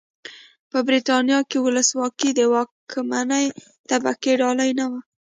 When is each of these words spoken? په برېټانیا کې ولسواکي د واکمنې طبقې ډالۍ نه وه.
په 0.71 0.77
برېټانیا 0.87 1.39
کې 1.49 1.57
ولسواکي 1.65 2.29
د 2.35 2.41
واکمنې 2.53 3.45
طبقې 3.89 4.33
ډالۍ 4.41 4.71
نه 4.79 4.85
وه. 4.91 4.99